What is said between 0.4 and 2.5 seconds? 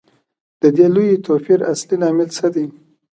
د دې لوی توپیر اصلي لامل څه